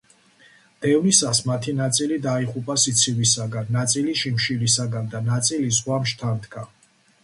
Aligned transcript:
დევნისას 0.85 1.41
მათი 1.49 1.75
ნაწილი 1.81 2.17
დაიღუპა 2.25 2.79
სიცივისაგან, 2.87 3.71
ნაწილი 3.79 4.19
შიმშილისაგან 4.25 5.17
და 5.17 5.27
ნაწილი 5.33 5.75
ზღვამ 5.81 6.15
შთანთქა. 6.15 6.71